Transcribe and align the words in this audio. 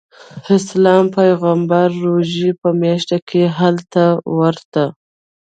اسلام 0.57 1.05
پیغمبر 1.17 1.87
روژې 2.05 2.49
په 2.61 2.69
میاشت 2.81 3.09
کې 3.29 3.43
هلته 3.59 4.03
ورته. 4.37 4.83